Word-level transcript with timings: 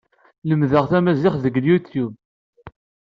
Lemdeɣ 0.49 0.83
tamaziɣt 0.91 1.41
deg 1.45 1.55
YouTube. 1.69 2.15